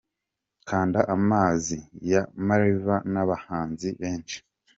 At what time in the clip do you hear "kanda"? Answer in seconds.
0.69-0.99